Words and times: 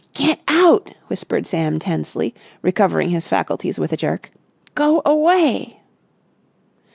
"Get 0.15 0.39
out!" 0.47 0.95
whispered 1.09 1.45
Sam 1.45 1.77
tensely, 1.77 2.33
recovering 2.63 3.11
his 3.11 3.27
faculties 3.27 3.77
with 3.77 3.93
a 3.93 3.97
jerk. 3.97 4.31
"Go 4.73 5.03
away!" 5.05 5.77